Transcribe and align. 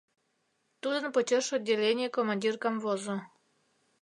Тудын 0.81 1.05
почеш 1.15 1.45
отделений 1.55 2.11
командир 2.15 2.55
камвозо. 2.63 3.15